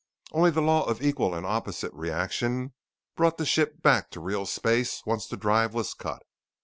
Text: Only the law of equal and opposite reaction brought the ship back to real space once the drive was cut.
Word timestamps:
Only 0.31 0.49
the 0.49 0.63
law 0.63 0.85
of 0.85 0.99
equal 1.03 1.35
and 1.35 1.45
opposite 1.45 1.93
reaction 1.93 2.73
brought 3.15 3.37
the 3.37 3.45
ship 3.45 3.83
back 3.83 4.09
to 4.09 4.19
real 4.19 4.47
space 4.47 5.03
once 5.05 5.27
the 5.27 5.37
drive 5.37 5.75
was 5.75 5.93
cut. 5.93 6.23